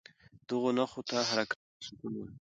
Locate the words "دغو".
0.47-0.69